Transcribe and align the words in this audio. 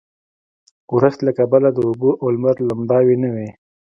ورښت 0.95 1.19
له 1.27 1.31
کبله 1.37 1.67
د 1.73 1.77
اوبو 1.87 2.11
او 2.21 2.27
لمر 2.35 2.57
لمباوې 2.69 3.15
نه 3.23 3.29
وې. 3.35 3.49